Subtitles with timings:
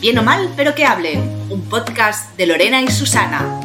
[0.00, 1.18] Bien o mal, pero que hablen.
[1.50, 3.60] Un podcast de Lorena y Susana.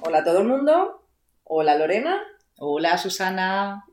[0.00, 1.02] Hola a todo el mundo.
[1.44, 2.20] Hola Lorena.
[2.58, 3.84] Hola Susana.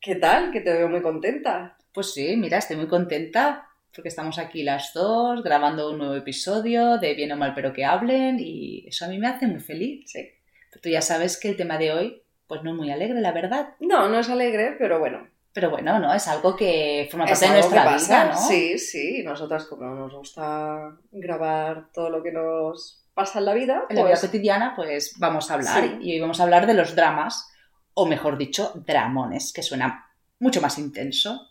[0.00, 0.50] ¿Qué tal?
[0.50, 1.76] Que te veo muy contenta.
[1.92, 6.98] Pues sí, mira, estoy muy contenta porque estamos aquí las dos grabando un nuevo episodio
[6.98, 10.10] de Bien o mal, pero que hablen y eso a mí me hace muy feliz.
[10.10, 10.30] Sí.
[10.70, 13.32] Pero tú ya sabes que el tema de hoy, pues no es muy alegre, la
[13.32, 13.74] verdad.
[13.78, 15.28] No, no es alegre, pero bueno.
[15.52, 16.14] Pero bueno, ¿no?
[16.14, 18.24] Es algo que forma parte de nuestra pasa.
[18.24, 18.40] vida, ¿no?
[18.48, 19.22] Sí, sí.
[19.24, 24.02] Nosotras, como nos gusta grabar todo lo que nos pasa en la vida, En la
[24.02, 25.82] vida pues cotidiana, pues vamos a hablar.
[25.82, 25.98] Sí.
[26.02, 27.50] Y hoy vamos a hablar de los dramas,
[27.94, 30.06] o mejor dicho, dramones, que suena
[30.38, 31.48] mucho más intenso.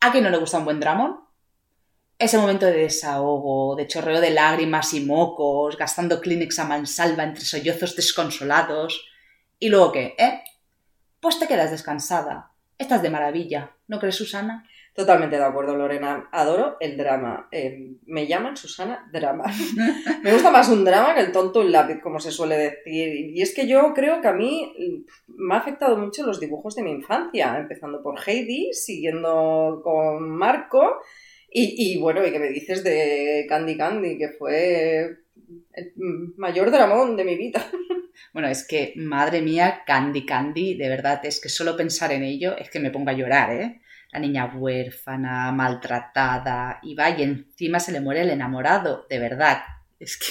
[0.00, 1.20] ¿A quién no le gusta un buen dramón?
[2.18, 7.44] Ese momento de desahogo, de chorreo de lágrimas y mocos, gastando Kleenex a mansalva entre
[7.44, 9.08] sollozos desconsolados.
[9.58, 10.14] ¿Y luego qué?
[10.18, 10.42] ¿Eh?
[11.20, 12.53] Pues te quedas descansada.
[12.78, 14.64] Estás de maravilla, ¿no crees, Susana?
[14.94, 16.28] totalmente de acuerdo, Lorena.
[16.30, 17.48] Adoro el drama.
[17.50, 19.44] Eh, me llaman Susana Drama.
[20.22, 23.32] me gusta más un drama que el tonto el lápiz, como se suele decir.
[23.34, 26.76] Y es que yo creo que a mí mm, me ha afectado mucho los dibujos
[26.76, 31.00] de mi infancia, empezando por Heidi, siguiendo con Marco.
[31.50, 34.16] Y, y bueno, ¿y qué me dices de Candy Candy?
[34.16, 35.18] Que fue
[35.72, 35.92] el
[36.36, 37.68] mayor dramón de mi vida.
[38.32, 42.56] Bueno, es que, madre mía, Candy Candy, de verdad, es que solo pensar en ello
[42.56, 43.80] es que me ponga a llorar, ¿eh?
[44.12, 49.62] La niña huérfana, maltratada, y va, y encima se le muere el enamorado, de verdad.
[49.98, 50.26] Es que,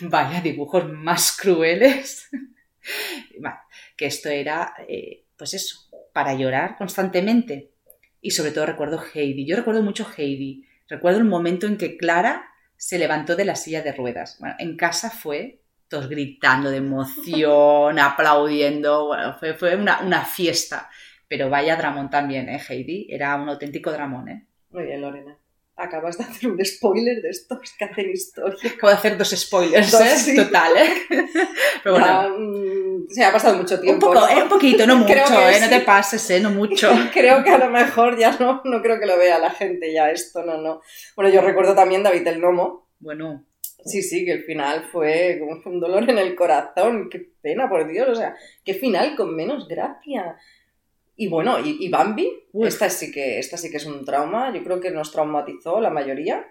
[0.06, 2.28] vaya dibujos más crueles.
[3.96, 7.70] Que esto era, eh, pues eso, para llorar constantemente.
[8.20, 9.46] Y sobre todo recuerdo Heidi.
[9.46, 10.66] Yo recuerdo mucho Heidi.
[10.88, 14.36] Recuerdo el momento en que Clara se levantó de la silla de ruedas.
[14.38, 19.06] Bueno, en casa fue todos gritando de emoción, aplaudiendo.
[19.08, 20.88] Bueno, fue, fue una, una fiesta.
[21.28, 23.06] Pero vaya dramón también, ¿eh, Heidi?
[23.10, 24.46] Era un auténtico dramón, ¿eh?
[24.70, 25.38] Muy bien, Lorena.
[25.76, 28.70] Acabas de hacer un spoiler de estos que hacen historia.
[28.70, 30.16] Acabo de hacer dos spoilers, Dos, ¿eh?
[30.16, 30.36] sí.
[30.36, 30.94] Total, ¿eh?
[31.82, 34.06] Pero bueno, Ya, mm, se ha pasado mucho un tiempo.
[34.06, 34.28] poco, ¿no?
[34.28, 34.42] ¿eh?
[34.44, 35.12] Un poquito, no mucho,
[35.48, 35.58] ¿eh?
[35.60, 36.38] No te pases, ¿eh?
[36.38, 36.92] No mucho.
[37.12, 40.10] Creo que a lo mejor ya no, no creo que lo vea la gente ya
[40.12, 40.80] esto, no, no.
[41.16, 42.88] Bueno, yo recuerdo también David el Nomo.
[43.00, 43.44] Bueno,
[43.84, 47.08] Sí, sí, que el final fue como un dolor en el corazón.
[47.10, 48.08] Qué pena, por Dios.
[48.08, 48.34] O sea,
[48.64, 50.36] qué final con menos gracia.
[51.16, 52.66] Y bueno, y, y Bambi, Uf.
[52.66, 54.52] esta sí, que, esta sí que es un trauma.
[54.54, 56.46] Yo creo que nos traumatizó la mayoría.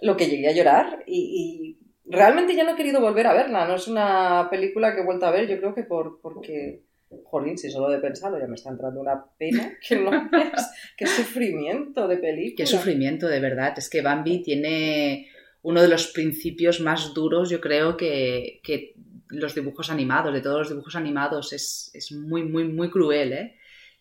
[0.00, 1.04] Lo que llegué a llorar.
[1.06, 3.66] Y, y realmente ya no he querido volver a verla.
[3.66, 5.46] No es una película que he vuelto a ver.
[5.46, 6.82] Yo creo que por, porque.
[7.24, 10.10] Jolín, si solo de pensarlo ya me está entrando una pena que no.
[10.96, 12.56] Qué sufrimiento de película.
[12.56, 13.74] qué sufrimiento, de verdad.
[13.76, 15.26] Es que Bambi tiene
[15.62, 18.94] uno de los principios más duros, yo creo, que, que
[19.28, 21.52] los dibujos animados, de todos los dibujos animados.
[21.52, 23.58] Es, es muy, muy, muy cruel, ¿eh?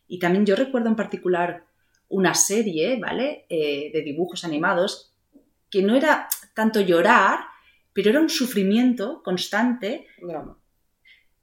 [0.07, 1.65] Y también yo recuerdo en particular
[2.09, 3.45] una serie, ¿vale?
[3.49, 5.13] Eh, de dibujos animados
[5.69, 7.39] que no era tanto llorar,
[7.91, 10.57] pero era un sufrimiento constante Drama.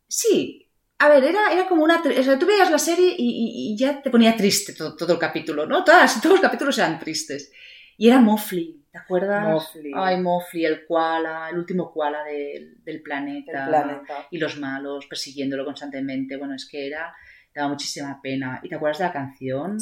[0.09, 2.01] Sí, a ver, era, era como una...
[2.01, 5.13] O sea, tú veías la serie y, y- y ya te ponía triste todo, todo
[5.15, 5.85] el capítulo, ¿no?
[5.85, 7.53] Todas, todos los capítulos eran tristes.
[7.99, 9.75] Y era Mofli, ¿te acuerdas?
[9.75, 9.93] Mowgli.
[9.93, 13.67] Ay, Mofli, el koala, el último koala del, del planeta.
[13.67, 14.29] Planeta.
[14.31, 16.37] Y los malos persiguiéndolo constantemente.
[16.37, 17.13] Bueno, es que era...
[17.53, 18.61] Daba muchísima pena.
[18.63, 19.79] ¿Y te acuerdas de la canción?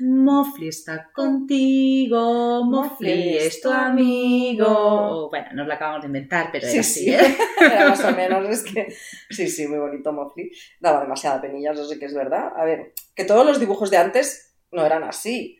[0.00, 5.28] Mofli está contigo, Mofli es tu amigo.
[5.28, 7.14] Bueno, nos la acabamos de inventar, pero era Sí, así, sí.
[7.14, 7.36] ¿eh?
[7.60, 8.88] Era más o menos, es que.
[9.28, 10.50] Sí, sí, muy bonito Mofli.
[10.80, 12.52] Daba demasiada penilla, eso sí que es verdad.
[12.56, 15.59] A ver, que todos los dibujos de antes no eran así.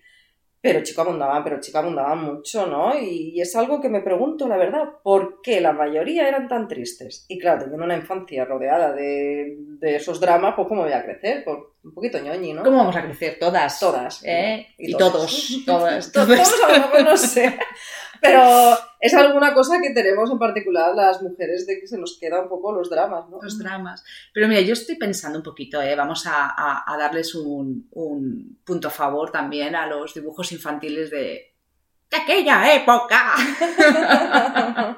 [0.63, 2.95] Pero chico abundaban, pero chico abundaban mucho, ¿no?
[2.99, 6.69] Y, y es algo que me pregunto, la verdad, ¿por qué la mayoría eran tan
[6.69, 7.25] tristes?
[7.29, 11.45] Y claro, teniendo una infancia rodeada de, de esos dramas, pues ¿cómo voy a crecer?
[11.45, 12.63] Pues un poquito ñoñi, ¿no?
[12.63, 13.39] ¿Cómo vamos a crecer?
[13.41, 13.81] Todas.
[13.81, 14.23] Todas.
[14.23, 14.67] ¿Eh?
[14.77, 15.63] Y, Y todos.
[15.65, 16.13] Todas.
[16.13, 17.59] To- Todos a lo mejor no sé.
[18.21, 18.43] Pero
[19.01, 22.49] es alguna cosa que tenemos en particular las mujeres de que se nos queda un
[22.49, 23.39] poco los dramas, ¿no?
[23.43, 24.05] Los dramas.
[24.35, 25.95] Pero mira, yo estoy pensando un poquito, ¿eh?
[25.97, 31.11] vamos a, a- a darles un, un punto a favor también a los dibujos infantiles
[31.11, 31.55] de,
[32.11, 33.35] de aquella época.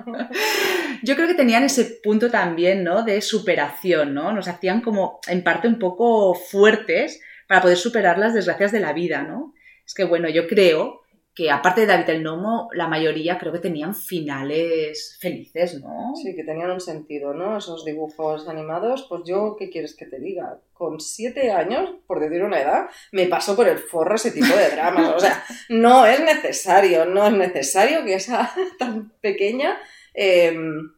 [1.03, 3.03] Yo creo que tenían ese punto también, ¿no?
[3.03, 4.33] De superación, ¿no?
[4.33, 8.93] Nos hacían como, en parte, un poco fuertes para poder superar las desgracias de la
[8.93, 9.53] vida, ¿no?
[9.85, 11.02] Es que bueno, yo creo
[11.35, 16.15] que aparte de David el Nomo, la mayoría creo que tenían finales felices, ¿no?
[16.15, 17.57] Sí, que tenían un sentido, ¿no?
[17.57, 20.61] Esos dibujos animados, pues yo, ¿qué quieres que te diga?
[20.75, 24.71] Con siete años, por decir una edad, me pasó por el forro ese tipo de
[24.71, 25.15] dramas.
[25.15, 29.79] O sea, no es necesario, no es necesario que esa tan pequeña
[30.13, 30.93] em,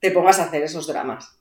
[0.00, 1.38] te pongas a hacer esos dramas.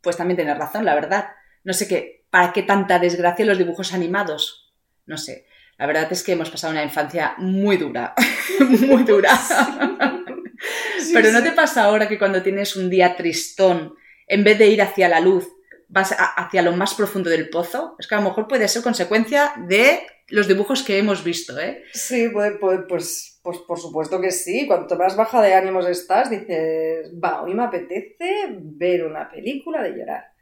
[0.00, 1.28] Pues también tienes razón, la verdad.
[1.62, 4.72] No sé qué, ¿para qué tanta desgracia los dibujos animados?
[5.04, 5.45] No sé.
[5.78, 8.14] La verdad es que hemos pasado una infancia muy dura,
[8.60, 9.30] muy dura.
[11.12, 13.94] Pero ¿no te pasa ahora que cuando tienes un día tristón,
[14.26, 15.46] en vez de ir hacia la luz,
[15.88, 17.94] vas hacia lo más profundo del pozo?
[17.98, 21.84] Es que a lo mejor puede ser consecuencia de los dibujos que hemos visto, ¿eh?
[21.92, 24.66] Sí, pues, pues, pues, pues por supuesto que sí.
[24.66, 29.90] Cuanto más baja de ánimos estás, dices, va, hoy me apetece ver una película de
[29.90, 30.35] llorar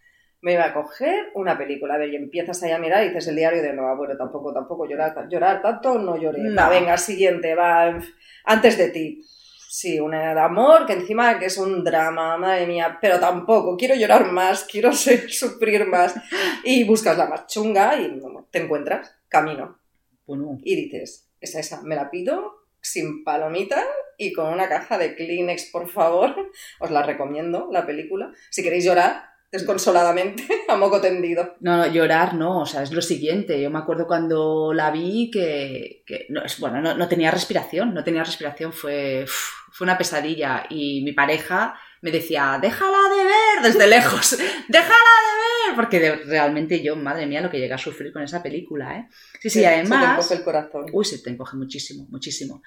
[0.44, 1.94] me iba a coger una película.
[1.94, 4.52] A ver, y empiezas ahí a mirar y dices el diario de no, bueno, tampoco,
[4.52, 6.54] tampoco llorar, llorar tanto, no lloré.
[6.54, 7.98] Va, venga, siguiente, va,
[8.44, 9.22] antes de ti.
[9.70, 13.94] Sí, una de amor, que encima que es un drama, madre mía, pero tampoco, quiero
[13.94, 16.14] llorar más, quiero sufrir más.
[16.62, 18.20] Y buscas la más chunga y
[18.50, 19.78] te encuentras, camino.
[20.62, 23.82] Y dices, es esa, me la pido sin palomita
[24.18, 26.34] y con una caja de Kleenex, por favor.
[26.80, 28.30] Os la recomiendo, la película.
[28.50, 31.54] Si queréis llorar, desconsoladamente, a moco tendido.
[31.60, 33.60] No, no, llorar no, o sea, es lo siguiente.
[33.60, 38.72] Yo me acuerdo cuando la vi que, no, bueno, no, tenía respiración, no tenía respiración,
[38.72, 40.66] fue, fue una pesadilla.
[40.68, 44.36] Y mi pareja me decía, déjala de ver desde lejos,
[44.68, 48.42] déjala de ver, porque realmente yo, madre mía, lo que llegué a sufrir con esa
[48.42, 49.08] película, ¿eh?
[49.40, 50.00] Sí, sí, además...
[50.00, 50.86] Se te encoge el corazón.
[50.92, 52.62] Uy, se te encoge muchísimo, muchísimo.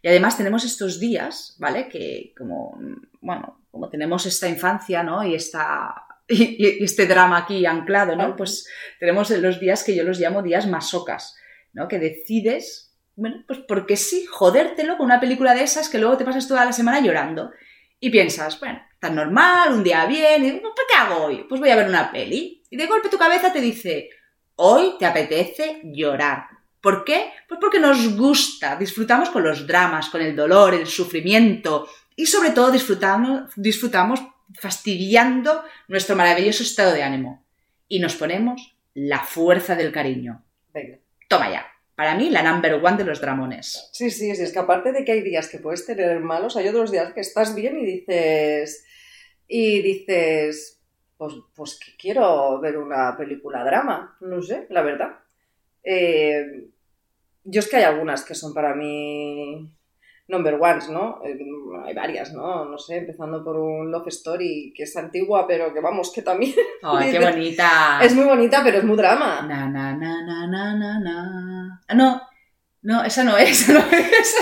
[0.00, 1.86] Y además tenemos estos días, ¿vale?
[1.86, 2.80] Que como,
[3.20, 5.22] bueno, como tenemos esta infancia, ¿no?
[5.22, 8.36] Y esta y, este drama aquí anclado, ¿no?
[8.36, 8.68] Pues
[8.98, 11.36] tenemos los días que yo los llamo días masocas,
[11.72, 11.88] ¿no?
[11.88, 16.24] Que decides, bueno, pues porque sí, jodértelo con una película de esas que luego te
[16.24, 17.50] pasas toda la semana llorando.
[17.98, 21.44] Y piensas, bueno, tan normal, un día bien, y, ¿por qué hago hoy?
[21.48, 22.62] Pues voy a ver una peli.
[22.70, 24.08] Y de golpe tu cabeza te dice,
[24.56, 26.46] hoy te apetece llorar.
[26.80, 27.32] ¿Por qué?
[27.46, 32.50] Pues porque nos gusta, disfrutamos con los dramas, con el dolor, el sufrimiento y sobre
[32.50, 34.20] todo disfrutamos, disfrutamos
[34.54, 37.44] fastidiando nuestro maravilloso estado de ánimo.
[37.88, 40.44] Y nos ponemos la fuerza del cariño.
[40.72, 40.98] Venga.
[41.28, 41.66] Toma ya.
[41.94, 43.90] Para mí, la number one de los dramones.
[43.92, 44.42] Sí, sí, sí.
[44.42, 47.20] Es que aparte de que hay días que puedes tener malos, hay otros días que
[47.20, 48.86] estás bien y dices.
[49.46, 50.80] Y dices.
[51.16, 54.16] Pues, pues que quiero ver una película drama.
[54.20, 55.18] No sé, la verdad.
[55.82, 56.68] Eh,
[57.44, 59.70] yo es que hay algunas que son para mí
[60.30, 61.20] number ones, ¿no?
[61.24, 61.36] Eh,
[61.84, 62.64] hay varias, ¿no?
[62.64, 66.54] No sé, empezando por un Love Story que es antigua, pero que vamos, que también.
[66.82, 68.00] ¡Ay, qué bonita!
[68.02, 69.42] Es muy bonita, pero es muy drama.
[69.42, 71.80] Na, na, na, na, na, na, na.
[71.88, 72.22] Ah, no,
[72.82, 74.36] no, esa no es, esa no es.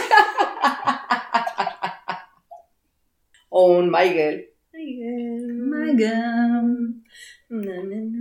[3.49, 4.44] o un My Girl.
[4.73, 7.02] My Girl.
[7.49, 8.18] My Girl.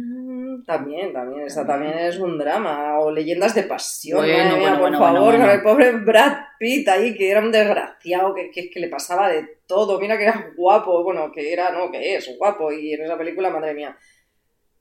[0.68, 3.00] También, también, esa también es un drama.
[3.00, 7.40] O leyendas de pasión, bueno, por favor, con el pobre Brad Pitt ahí, que era
[7.40, 9.98] un desgraciado, que, que, le pasaba de todo.
[9.98, 12.70] Mira que era guapo, bueno, que era, no, que es guapo.
[12.74, 13.98] Y en esa película, madre mía,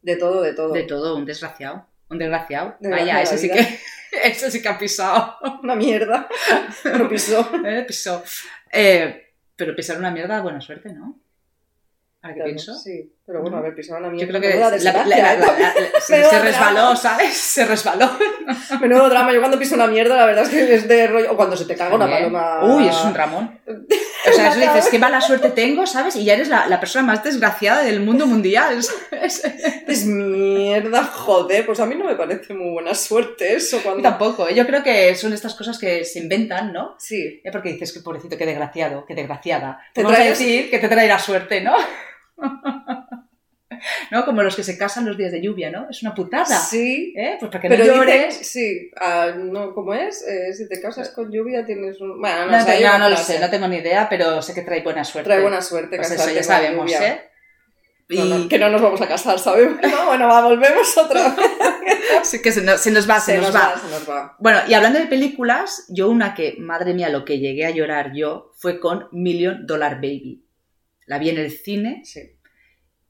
[0.03, 0.73] de todo, de todo.
[0.73, 1.87] De todo, un desgraciado.
[2.11, 2.75] Un desgraciado.
[2.81, 3.65] Vaya, ese sí que.
[4.25, 5.37] Eso sí que ha pisado.
[5.63, 6.29] Una mierda.
[6.83, 7.49] Pero pisó.
[7.65, 8.25] Eh, pisó.
[8.73, 9.23] Eh,
[9.55, 11.19] pero pisar una mierda, buena suerte, ¿no?
[12.35, 12.75] Qué pienso?
[12.75, 14.21] Sí, pero bueno, a ver, pisaron a mí.
[14.21, 14.71] Yo creo que la,
[16.01, 17.37] se, resbaló, ¿sabes?
[17.37, 18.09] Se resbaló.
[18.81, 19.33] Menudo drama.
[19.33, 21.33] Yo cuando piso una mierda, la verdad es que es de rollo.
[21.33, 22.61] O cuando se te caga una paloma.
[22.63, 23.61] Uy, es un Ramón.
[23.67, 26.15] O sea, eso dices, qué mala suerte tengo, ¿sabes?
[26.15, 28.79] Y ya eres la, persona más desgraciada del mundo mundial.
[29.21, 31.67] Es mierda, joder.
[31.67, 33.81] Pues a mí no me parece muy buena suerte eso.
[33.83, 34.03] Cuando...
[34.03, 34.47] Tampoco.
[34.49, 34.55] ¿eh?
[34.55, 36.95] Yo creo que son estas cosas que se inventan, ¿no?
[36.99, 37.43] Sí.
[37.51, 39.81] Porque dices que pobrecito, qué desgraciado, qué desgraciada.
[39.93, 41.75] Te Vamos a decir que te traerá suerte, ¿no?
[44.11, 44.25] ¿No?
[44.25, 45.89] Como los que se casan los días de lluvia, ¿no?
[45.91, 46.59] Es una putada.
[46.59, 47.13] Sí.
[47.17, 47.37] ¿Eh?
[47.39, 48.37] Pues para que no llores.
[48.47, 50.27] sí, ah, no, ¿cómo es?
[50.27, 52.21] Eh, si te casas con lluvia tienes un...
[52.21, 54.83] Bueno, no, no, sé, no, lo sé, no tengo ni idea, pero sé que trae
[54.83, 55.29] buena suerte.
[55.29, 57.21] Trae buena suerte, pues eso ya sabemos, ¿eh?
[58.09, 58.47] Y...
[58.47, 59.81] que no nos vamos a casar, ¿sabemos?
[59.91, 61.51] No, bueno, va, volvemos otra vez.
[62.23, 63.75] sí, que se nos, se nos va, se, nos, va.
[63.77, 64.37] Se nos va.
[64.39, 68.13] Bueno, y hablando de películas, yo una que, madre mía, lo que llegué a llorar
[68.15, 70.46] yo fue con Million Dollar Baby.
[71.07, 72.03] La vi en el cine.
[72.05, 72.21] Sí.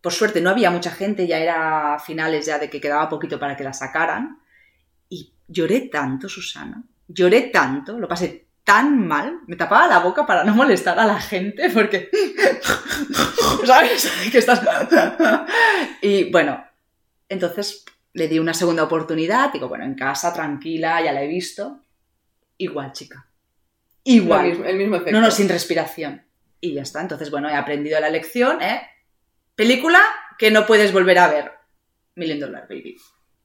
[0.00, 3.57] Por suerte no había mucha gente, ya era finales ya de que quedaba poquito para
[3.57, 4.38] que la sacaran.
[5.09, 6.83] Y lloré tanto, Susana.
[7.09, 11.21] Lloré tanto, lo pasé tan mal, me tapaba la boca para no molestar a la
[11.21, 12.11] gente porque...
[13.65, 14.11] ¿Sabes?
[14.33, 14.61] que estás...
[16.03, 16.65] y bueno,
[17.29, 21.81] entonces le di una segunda oportunidad, digo, bueno, en casa, tranquila, ya la he visto.
[22.59, 23.26] igual, chica.
[24.05, 24.47] Igual.
[24.50, 25.12] mismo- el mismo efecto.
[25.12, 26.23] No, no, sin respiración.
[26.66, 27.00] Y ya está.
[27.00, 28.82] Entonces, bueno, he aprendido la lección, ¿eh?
[29.54, 30.02] Película
[30.37, 31.52] que no puedes volver a ver.
[32.16, 32.96] Million Dollar Baby.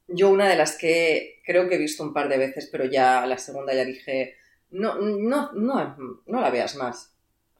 [0.08, 3.24] Yo una de las que creo que he visto un par de veces, pero ya
[3.26, 4.36] la segunda ya dije,
[4.70, 7.14] no, no, no, no la veas más.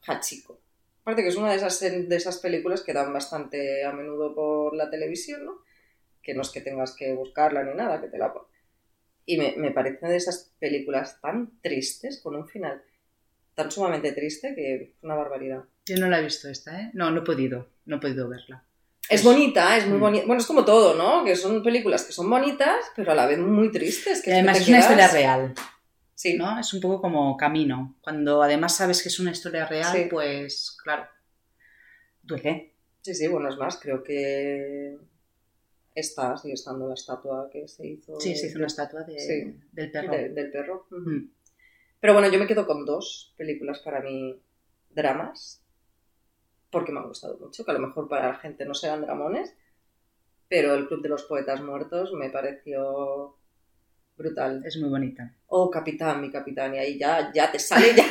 [0.05, 0.61] Hachiko.
[1.03, 4.75] Aparte que es una de esas, de esas películas que dan bastante a menudo por
[4.75, 5.63] la televisión, ¿no?
[6.23, 8.35] Que no es que tengas que buscarla ni nada, que te la
[9.27, 12.83] Y me, me parece una de esas películas tan tristes, con un final
[13.55, 15.65] tan sumamente triste, que es una barbaridad.
[15.87, 16.91] Yo no la he visto esta, ¿eh?
[16.95, 17.69] No, no he podido.
[17.87, 18.65] No he podido verla.
[19.09, 20.01] Es bonita, es muy Mm.
[20.01, 20.27] bonita.
[20.27, 21.25] Bueno, es como todo, ¿no?
[21.25, 24.23] Que son películas que son bonitas, pero a la vez muy tristes.
[24.23, 25.55] Que Y es que además es una quedas- historia real,
[26.15, 26.59] Sí, ¿no?
[26.61, 27.97] Es un poco como camino.
[28.01, 30.07] Cuando además sabes que es una historia real, Sí.
[30.09, 31.05] pues, claro,
[32.23, 32.75] duele.
[33.01, 34.97] Sí, sí, bueno, es más, creo que
[35.95, 38.21] está, sigue estando la estatua que se hizo.
[38.21, 39.61] Sí, se hizo una estatua de- Sí.
[39.73, 40.13] del perro.
[40.13, 40.87] de- del perro.
[40.91, 41.25] Mm.
[42.03, 44.43] Pero bueno, yo me quedo con dos películas para mí
[44.91, 45.63] dramas,
[46.69, 49.55] porque me han gustado mucho, que a lo mejor para la gente no serán dramones,
[50.49, 53.37] pero El Club de los Poetas Muertos me pareció
[54.17, 54.63] brutal.
[54.67, 55.33] Es muy bonita.
[55.47, 58.05] Oh, capitán, mi capitán, y ahí ya, ya te sale, ya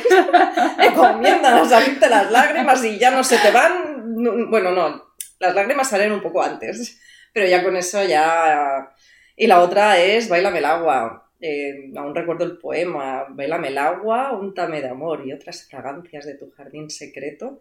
[0.80, 4.14] te comienzan a salirte las lágrimas y ya no se te van.
[4.16, 6.98] no- Bueno, no, las lágrimas salen un poco antes,
[7.34, 8.90] pero ya con eso ya.
[9.36, 11.28] Y la otra es Bailame el agua.
[11.44, 16.36] Eh, aún recuerdo el poema, Bailame el agua, úntame de amor y otras fragancias de
[16.36, 17.58] tu jardín secreto.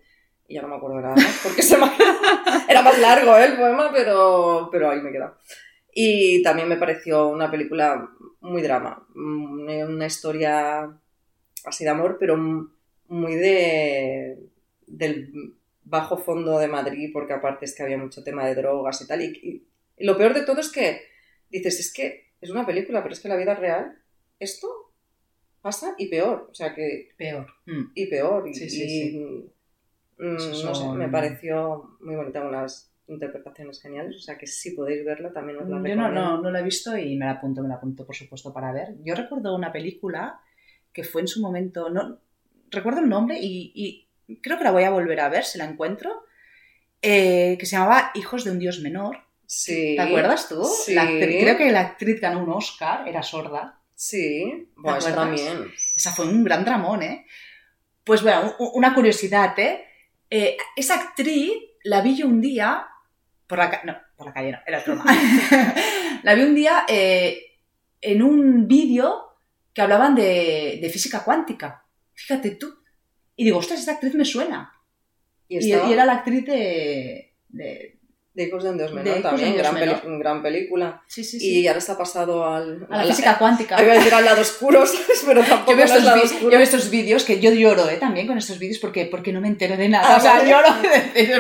[0.48, 1.88] Y ya no me acuerdo nada más, porque se me
[2.70, 5.36] Era más largo ¿eh, el poema, pero, pero ahí me he quedado.
[5.92, 8.08] Y también me pareció una película
[8.42, 10.96] muy drama, mm, una historia
[11.66, 12.38] así de amor, pero
[13.08, 14.38] muy de
[14.86, 19.08] del bajo fondo de Madrid, porque aparte es que había mucho tema de drogas y
[19.08, 19.24] tal.
[19.24, 19.66] Y
[19.98, 21.02] lo peor de todo es que
[21.50, 23.98] dices, es que es una película, pero es que la vida real
[24.40, 24.68] esto
[25.62, 27.48] pasa y peor, o sea que Peor.
[27.66, 27.92] Mm.
[27.94, 28.48] y peor.
[28.48, 34.20] Y, Sí, sí, y, mm, no sé, me pareció muy bonita, unas interpretaciones geniales, o
[34.20, 36.12] sea que si podéis verla también os la Yo no, recomiendo.
[36.12, 38.72] no, no la he visto y me la apunto, me la apunto por supuesto para
[38.72, 38.96] ver.
[39.04, 40.40] Yo recuerdo una película
[40.94, 42.20] que fue en su momento, no
[42.70, 43.72] recuerdo el nombre y,
[44.28, 46.24] y creo que la voy a volver a ver si la encuentro,
[47.02, 49.18] eh, que se llamaba Hijos de un Dios Menor.
[49.54, 49.96] Sí.
[49.98, 50.64] ¿Te acuerdas tú?
[50.64, 50.94] Sí.
[50.94, 53.82] La actri- creo que la actriz ganó un Oscar, era sorda.
[53.94, 55.42] Sí, bueno, eso acuerdas?
[55.42, 55.74] también.
[55.98, 57.26] Esa fue un gran dramón, ¿eh?
[58.06, 59.84] Pues bueno, una curiosidad, ¿eh?
[60.30, 61.52] Eh, esa actriz
[61.84, 62.88] la vi yo un día
[63.46, 65.04] por la calle, no, por la calle no, era broma.
[66.24, 67.58] la vi un día eh,
[68.00, 69.36] en un vídeo
[69.74, 71.86] que hablaban de, de física cuántica.
[72.14, 72.74] Fíjate tú.
[73.36, 74.74] Y digo, ostras, esta actriz me suena.
[75.50, 77.36] Y, Y, estaba y era la actriz de...
[77.50, 77.98] de-
[78.34, 80.20] de Hijos de Dios Menor también, gran, peli- Menor.
[80.20, 81.04] gran película.
[81.08, 81.60] Sí, sí, sí.
[81.62, 83.82] Y ahora está pasado al, a la al- física cuántica.
[83.84, 85.24] Iba a decir al lado oscuro, ¿sabes?
[85.26, 86.44] Pero tampoco Yo veo, estos lado vi- oscuro.
[86.44, 87.98] yo veo estos vídeos que yo lloro ¿eh?
[87.98, 90.16] también con estos vídeos porque, porque no me entero de nada.
[90.16, 90.50] Ah, o sea, vale.
[90.50, 90.68] lloro.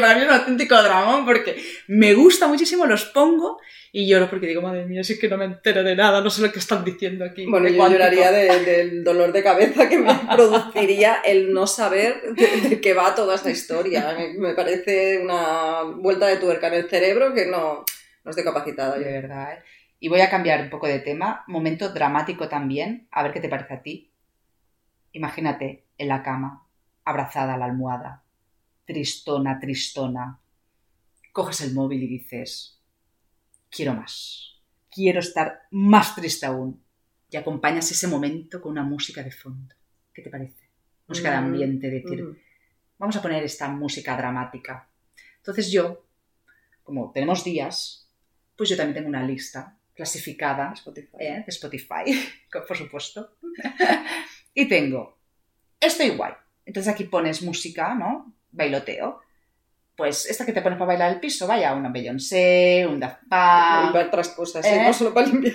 [0.01, 1.55] Para mí es un auténtico dramón porque
[1.87, 3.59] me gusta muchísimo, los pongo
[3.93, 6.29] y lloro porque digo, madre mía, si es que no me entero de nada, no
[6.29, 7.45] sé lo que están diciendo aquí.
[7.45, 7.99] Bueno, yo cuántico".
[7.99, 12.93] lloraría de- del dolor de cabeza que me produciría el no saber de, de qué
[12.93, 14.15] va toda esta historia.
[14.17, 17.83] Me, me parece una vuelta de tuerca en el cerebro que no,
[18.23, 18.97] no estoy capacitada.
[18.97, 19.11] De yo.
[19.11, 19.53] verdad.
[19.55, 19.63] ¿eh?
[19.99, 21.43] Y voy a cambiar un poco de tema.
[21.47, 23.07] Momento dramático también.
[23.11, 24.11] A ver qué te parece a ti.
[25.13, 26.65] Imagínate en la cama,
[27.03, 28.23] abrazada a la almohada,
[28.85, 30.39] tristona, tristona.
[31.33, 32.80] Coges el móvil y dices,
[33.71, 34.59] quiero más.
[34.91, 36.83] Quiero estar más triste aún.
[37.29, 39.73] Y acompañas ese momento con una música de fondo.
[40.13, 40.69] ¿Qué te parece?
[41.07, 42.37] Música de Mm, ambiente, decir, mm.
[42.99, 44.89] vamos a poner esta música dramática.
[45.37, 46.05] Entonces yo,
[46.83, 48.09] como tenemos días,
[48.55, 51.17] pues yo también tengo una lista clasificada Spotify.
[51.19, 51.43] ¿eh?
[51.45, 52.03] de Spotify,
[52.67, 53.37] por supuesto.
[54.53, 55.17] y tengo,
[55.79, 56.33] estoy guay.
[56.65, 58.35] Entonces aquí pones música, ¿no?
[58.51, 59.21] Bailoteo.
[60.01, 63.29] Pues esta que te pones para bailar el piso, vaya, una Beyoncé, un Daft Y
[63.29, 63.29] Punk.
[63.29, 64.77] para otras cosas, ¿Eh?
[64.77, 64.83] ¿eh?
[64.83, 65.53] no solo para limpiar.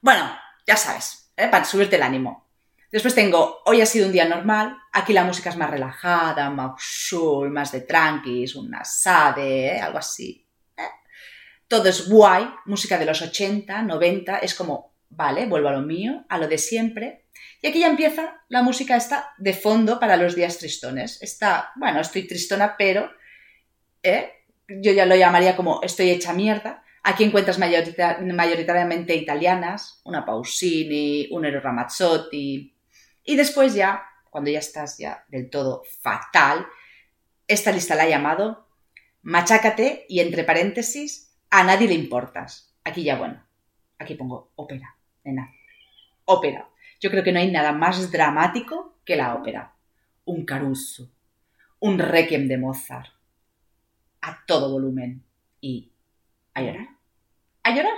[0.00, 0.28] Bueno,
[0.66, 1.46] ya sabes, ¿eh?
[1.46, 2.50] para subirte el ánimo.
[2.90, 6.82] Después tengo, hoy ha sido un día normal, aquí la música es más relajada, más
[6.82, 10.44] soul, más de tranquis, una sade, algo así.
[11.68, 16.24] Todo es guay, música de los 80, 90, es como, vale, vuelvo a lo mío,
[16.28, 17.26] a lo de siempre.
[17.62, 21.22] Y aquí ya empieza la música esta de fondo para los días tristones.
[21.22, 23.12] Está, bueno, estoy tristona, pero
[24.02, 24.32] ¿eh?
[24.68, 26.84] yo ya lo llamaría como estoy hecha mierda.
[27.02, 32.76] Aquí encuentras mayorita- mayoritariamente italianas, una Pausini, un Ero Ramazzotti.
[33.24, 36.66] Y después ya, cuando ya estás ya del todo fatal,
[37.46, 38.68] esta lista la he llamado
[39.22, 42.74] Machácate y entre paréntesis, a nadie le importas.
[42.84, 43.44] Aquí ya, bueno,
[43.98, 45.52] aquí pongo ópera, nena.
[46.26, 46.68] Ópera.
[47.00, 49.74] Yo creo que no hay nada más dramático que la ópera.
[50.26, 51.10] Un Caruso,
[51.80, 53.08] un Requiem de Mozart,
[54.20, 55.22] a todo volumen
[55.60, 55.90] y
[56.54, 56.88] a llorar.
[57.62, 57.94] A llorar.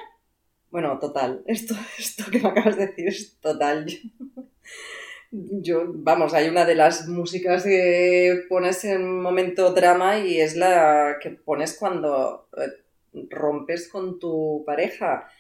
[0.70, 1.42] Bueno, total.
[1.46, 3.86] Esto, esto que me acabas de decir es total.
[5.30, 11.16] Yo, vamos, hay una de las músicas que pones en momento drama y es la
[11.22, 15.30] que pones cuando eh, rompes con tu pareja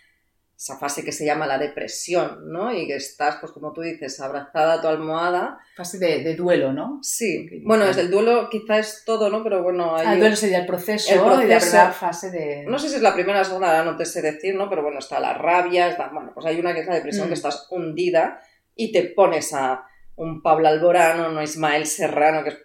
[0.56, 2.72] esa fase que se llama la depresión, ¿no?
[2.72, 5.58] Y que estás, pues como tú dices, abrazada a tu almohada.
[5.76, 7.00] Fase de, duelo, ¿no?
[7.02, 7.48] Sí.
[7.64, 9.42] Bueno, es el duelo quizá es todo, ¿no?
[9.42, 9.96] Pero bueno...
[9.96, 10.06] Hay...
[10.06, 12.64] Ah, el duelo sería el proceso, el proceso, y la primera fase de...
[12.68, 14.68] No sé si es la primera o segunda, no te sé decir, ¿no?
[14.68, 16.08] Pero bueno, está la rabia, está...
[16.08, 17.34] Bueno, pues hay una que es la depresión, que mm.
[17.34, 18.40] estás hundida
[18.76, 19.84] y te pones a
[20.16, 22.58] un Pablo Alborano, un Ismael Serrano, que es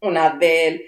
[0.00, 0.86] una Adele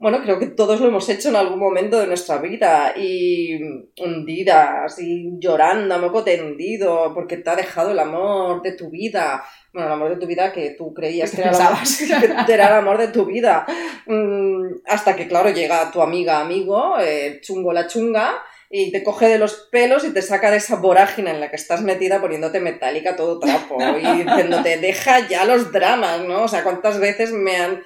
[0.00, 3.60] bueno, creo que todos lo hemos hecho en algún momento de nuestra vida y
[4.00, 9.44] hundida, así llorando a moco tendido, porque te ha dejado el amor de tu vida.
[9.74, 13.26] Bueno, el amor de tu vida que tú creías que era, el amor de tu
[13.26, 13.66] vida.
[14.06, 19.28] Mm, hasta que, claro, llega tu amiga, amigo, eh, chungo la chunga, y te coge
[19.28, 22.60] de los pelos y te saca de esa vorágine en la que estás metida poniéndote
[22.60, 26.44] metálica todo trapo y diciéndote, deja ya los dramas, ¿no?
[26.44, 27.82] O sea, ¿cuántas veces me han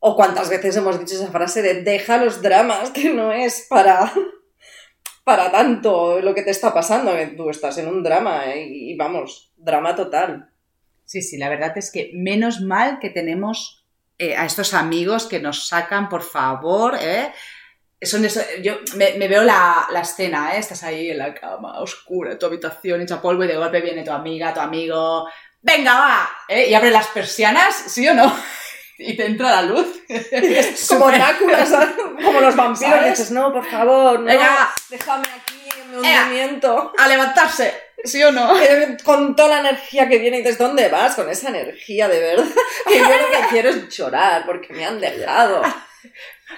[0.00, 4.12] o cuántas veces hemos dicho esa frase de deja los dramas, que no es para,
[5.24, 9.52] para tanto lo que te está pasando, que tú estás en un drama y vamos,
[9.56, 10.50] drama total.
[11.04, 13.84] Sí, sí, la verdad es que menos mal que tenemos
[14.16, 17.32] eh, a estos amigos que nos sacan, por favor, ¿eh?
[18.02, 20.58] Son eso, yo me, veo la, la, escena, ¿eh?
[20.58, 24.12] Estás ahí en la cama, oscura, tu habitación, hecha polvo y de golpe viene tu
[24.12, 25.26] amiga, tu amigo,
[25.62, 26.68] venga, va, ¿eh?
[26.70, 28.32] Y abre las persianas, ¿sí o no?
[29.00, 30.02] Y te entra la luz.
[30.88, 31.66] como Drácula,
[32.22, 33.04] como los vampiros.
[33.06, 34.26] dices, no, por favor, no,
[34.90, 36.92] déjame aquí en mi hundimiento.
[36.96, 38.50] A levantarse, ¿sí o no?
[38.60, 41.14] Eh, con toda la energía que viene y dices, ¿dónde vas?
[41.14, 42.44] Con esa energía de verdad.
[42.86, 45.62] Que yo lo que quiero es llorar porque me han dejado.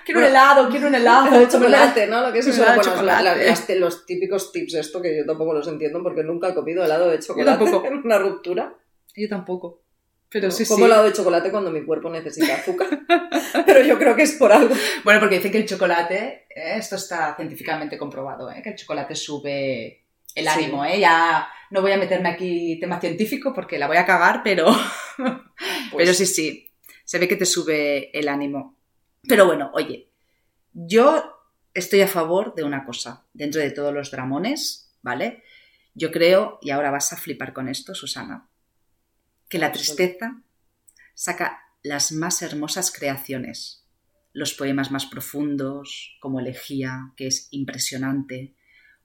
[0.05, 2.23] Quiero un helado, quiero un helado de chocolate, ¿no?
[2.23, 3.77] Lo que es chocolate.
[3.77, 7.19] los típicos tips esto que yo tampoco los entiendo porque nunca he comido helado de
[7.19, 8.75] chocolate en una ruptura.
[9.15, 9.82] Yo tampoco.
[10.33, 13.01] Pero sí, como helado de chocolate cuando mi cuerpo necesita azúcar.
[13.67, 14.75] Pero yo creo que es por algo.
[15.05, 19.15] Bueno, porque dicen que el chocolate, eh, esto está científicamente comprobado, eh, que el chocolate
[19.15, 20.85] sube el ánimo.
[20.85, 21.01] ¿eh?
[21.01, 24.67] Ya no voy a meterme aquí tema científico porque la voy a cagar, pero,
[25.17, 26.71] pues pero sí, sí,
[27.05, 28.79] se ve que te sube el ánimo.
[29.29, 30.11] Pero bueno, oye,
[30.73, 31.23] yo
[31.75, 35.43] estoy a favor de una cosa, dentro de todos los dramones, ¿vale?
[35.95, 38.49] Yo creo, y ahora vas a flipar con esto, Susana,
[39.53, 40.43] que la tristeza
[41.13, 43.87] saca las más hermosas creaciones,
[44.33, 48.55] los poemas más profundos, como Elegía, que es impresionante,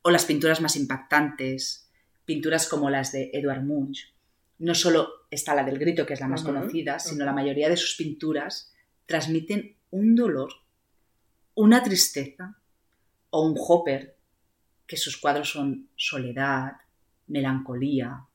[0.03, 1.91] o las pinturas más impactantes,
[2.23, 4.15] pinturas como las de Edward Munch.
[4.57, 7.75] No solo está la del grito, que es la más conocida, sino la mayoría de
[7.75, 8.73] sus pinturas
[9.05, 10.53] transmiten un dolor,
[11.55, 12.55] una tristeza
[13.31, 14.17] o un Hopper,
[14.85, 16.71] que sus cuadros son soledad,
[17.27, 18.26] melancolía,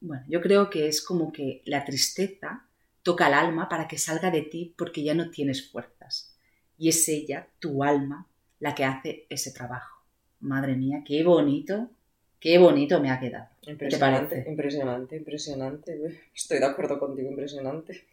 [0.00, 2.64] bueno, yo creo que es como que la tristeza
[3.02, 6.36] toca al alma para que salga de ti porque ya no tienes fuerzas.
[6.76, 8.28] Y es ella, tu alma,
[8.60, 10.04] la que hace ese trabajo.
[10.40, 11.90] Madre mía, qué bonito,
[12.38, 13.48] qué bonito me ha quedado.
[13.62, 16.20] Impresionante, impresionante, impresionante.
[16.34, 18.06] Estoy de acuerdo contigo, impresionante.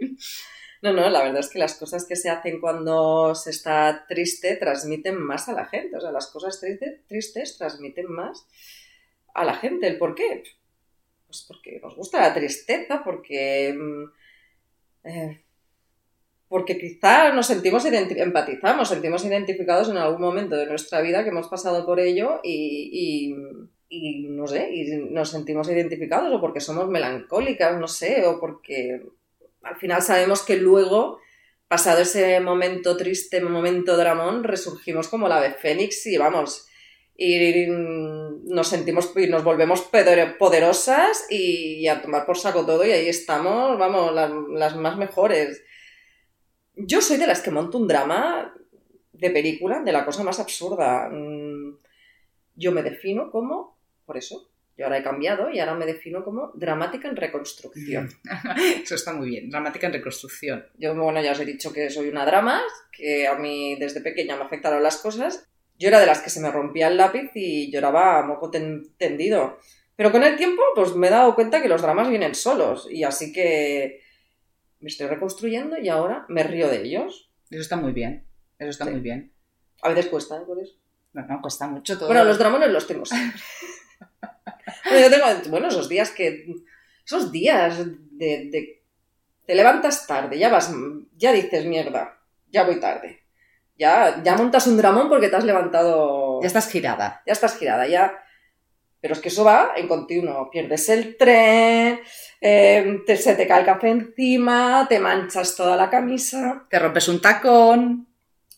[0.82, 4.56] No, no, la verdad es que las cosas que se hacen cuando se está triste
[4.56, 5.96] transmiten más a la gente.
[5.96, 6.60] O sea, las cosas
[7.06, 8.48] tristes transmiten más
[9.32, 9.86] a la gente.
[9.86, 10.42] ¿El por qué?
[11.32, 14.04] Pues porque nos gusta la tristeza, porque, mm,
[15.04, 15.42] eh,
[16.46, 21.48] porque quizá nos sentimos empatizamos, sentimos identificados en algún momento de nuestra vida que hemos
[21.48, 23.34] pasado por ello y,
[24.28, 29.00] no sé, y nos sentimos identificados o porque somos melancólicas, no sé, o porque
[29.62, 31.18] al final sabemos que luego
[31.66, 36.68] pasado ese momento triste, momento dramón, resurgimos como la de Fénix y vamos,
[37.16, 39.88] y nos sentimos y nos volvemos
[40.38, 44.12] poderosas y a tomar por saco todo y ahí estamos, vamos,
[44.50, 45.62] las, más mejores.
[46.74, 48.54] Yo soy de las que monto un drama
[49.12, 51.10] de película de la cosa más absurda.
[51.10, 51.76] Mm,
[52.56, 56.50] yo me defino como, por eso, yo ahora he cambiado y ahora me defino como
[56.54, 58.08] dramática en reconstrucción.
[58.82, 60.66] Eso está muy bien, dramática en reconstrucción.
[60.78, 64.36] Yo, bueno, ya os he dicho que soy una drama, que a mí desde pequeña
[64.36, 65.51] me afectaron las cosas
[65.82, 69.58] yo era de las que se me rompía el lápiz y lloraba a moco tendido.
[69.96, 72.88] Pero con el tiempo, pues me he dado cuenta que los dramas vienen solos.
[72.90, 74.00] Y así que
[74.80, 77.30] me estoy reconstruyendo y ahora me río de ellos.
[77.50, 78.26] Eso está muy bien.
[78.58, 79.32] Eso está muy bien.
[79.82, 80.42] A veces cuesta, ¿eh?
[80.46, 80.74] Por eso.
[81.12, 82.06] No, no, cuesta mucho todo.
[82.08, 83.40] Bueno, los dramones los tengo siempre.
[84.84, 86.46] bueno, yo tengo, bueno, esos días que
[87.04, 88.82] esos días de, de-
[89.44, 90.72] te levantas tarde, ya vas,
[91.16, 93.21] ya dices mierda, ya voy tarde.
[93.82, 96.40] Ya, ya montas un dramón porque te has levantado.
[96.40, 97.20] Ya estás girada.
[97.26, 98.14] ya estás girada, ya.
[99.00, 100.48] Pero es que eso va en continuo.
[100.50, 102.00] Pierdes el tren,
[102.40, 106.64] eh, te- se te cae el café encima, te manchas toda la camisa.
[106.70, 108.06] Te rompes un tacón.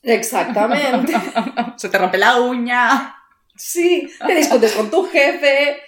[0.02, 1.14] Exactamente.
[1.76, 3.16] Se te rompe la uña.
[3.56, 5.78] Sí, te discutes con tu jefe,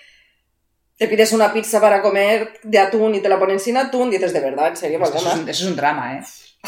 [0.96, 4.32] te pides una pizza para comer de atún y te la ponen sin atún, dices,
[4.32, 6.22] de verdad, en serio, Eso es, un, eso es un drama, ¿eh?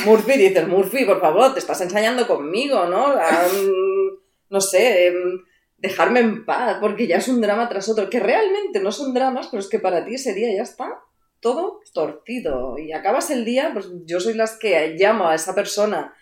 [0.04, 3.14] Murphy, dices, Murphy, por favor, te estás ensayando conmigo, ¿no?
[3.14, 4.18] Mm,
[4.50, 5.44] no sé, em,
[5.76, 9.48] dejarme en paz, porque ya es un drama tras otro, que realmente no son dramas,
[9.50, 11.00] pero es que para ti ese día ya está
[11.40, 12.78] todo torcido.
[12.78, 16.14] Y acabas el día, pues yo soy las que llamo a esa persona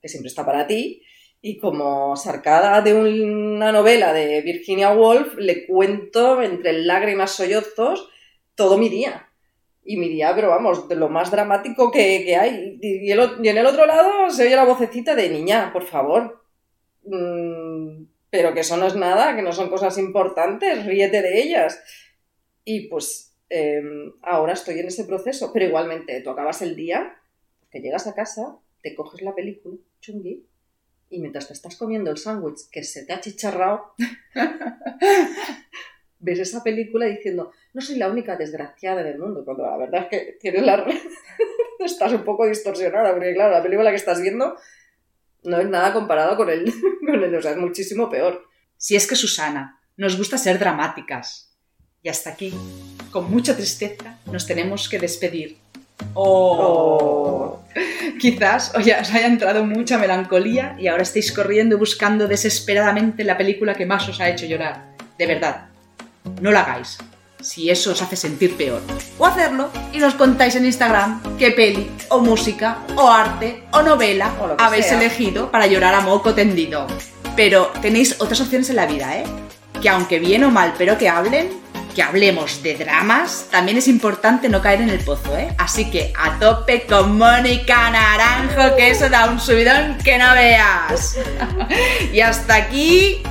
[0.00, 1.02] que siempre está para ti,
[1.40, 8.08] y como sarcada de una novela de Virginia Woolf, le cuento entre lágrimas, sollozos,
[8.54, 9.28] todo mi día.
[9.84, 12.78] Y mi día, pero vamos, de lo más dramático que, que hay.
[12.80, 16.42] Y, el en el otro lado se oye la vocecita de niña, por favor.
[17.04, 21.80] Mm, pero que eso no es nada, que no son cosas importantes, ríete de ellas.
[22.64, 23.82] Y pues eh,
[24.22, 27.16] ahora estoy en ese proceso, pero igualmente tú acabas el día,
[27.70, 30.44] que llegas a casa, te coges la película, chungui,
[31.10, 33.94] y mientras te estás comiendo el sándwich que se te ha chicharrado,
[36.24, 40.08] ves esa película diciendo, no soy la única desgraciada del mundo, cuando la verdad es
[40.08, 40.84] que tienes la...
[41.78, 44.56] estás un poco distorsionada, porque claro, la película que estás viendo
[45.42, 46.72] no es nada comparado con el,
[47.06, 48.46] con el, o sea, es muchísimo peor.
[48.78, 51.54] Si es que Susana, nos gusta ser dramáticas.
[52.02, 52.52] Y hasta aquí,
[53.10, 55.58] con mucha tristeza, nos tenemos que despedir.
[56.14, 57.60] Oh.
[58.20, 63.86] Quizás os haya entrado mucha melancolía y ahora estéis corriendo buscando desesperadamente la película que
[63.86, 64.94] más os ha hecho llorar.
[65.18, 65.68] De verdad,
[66.40, 66.98] no la hagáis,
[67.40, 68.80] si eso os hace sentir peor.
[69.18, 74.32] O hacerlo y nos contáis en Instagram qué peli, o música, o arte, o novela
[74.40, 74.98] O lo habéis sea.
[74.98, 76.86] elegido para llorar a moco tendido.
[77.36, 79.24] Pero tenéis otras opciones en la vida, ¿eh?
[79.82, 81.50] Que aunque bien o mal, pero que hablen,
[81.94, 85.54] que hablemos de dramas, también es importante no caer en el pozo, ¿eh?
[85.58, 91.16] Así que a tope con Mónica Naranjo, que eso da un subidón que no veas.
[92.12, 93.22] y hasta aquí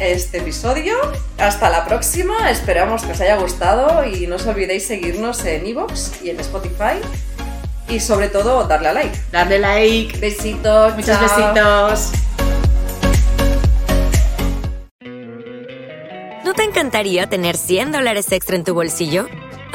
[0.00, 0.94] Este episodio,
[1.38, 6.22] hasta la próxima, esperamos que os haya gustado y no os olvidéis seguirnos en iVoox
[6.22, 7.00] y en Spotify
[7.88, 9.18] y sobre todo darle a like.
[9.32, 10.18] darle like.
[10.18, 11.52] Besitos, Muchos chao.
[11.54, 12.12] besitos.
[16.44, 19.26] ¿No te encantaría tener 100 dólares extra en tu bolsillo?